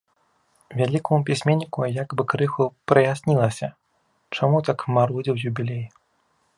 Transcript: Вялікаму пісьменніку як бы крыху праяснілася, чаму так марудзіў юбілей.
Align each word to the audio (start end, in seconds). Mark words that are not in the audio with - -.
Вялікаму 0.79 1.19
пісьменніку 1.27 1.85
як 1.99 2.07
бы 2.21 2.25
крыху 2.35 2.63
праяснілася, 2.93 3.73
чаму 4.37 4.57
так 4.71 4.79
марудзіў 4.99 5.35
юбілей. 5.53 5.85